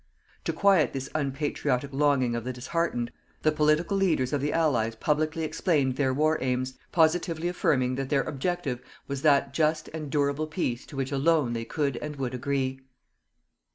[0.45, 3.11] To quiet this unpatriotic longing of the disheartened,
[3.43, 8.23] the political leaders of the Allies publicly explained their war aims, positively affirming that their
[8.23, 12.79] objective was that Just and Durable peace to which alone they could and would agree.